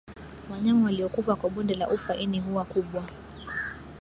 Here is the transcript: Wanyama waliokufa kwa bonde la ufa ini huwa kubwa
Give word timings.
Wanyama 0.49 0.85
waliokufa 0.85 1.35
kwa 1.35 1.49
bonde 1.49 1.75
la 1.75 1.89
ufa 1.89 2.15
ini 2.15 2.39
huwa 2.39 2.65
kubwa 2.65 3.09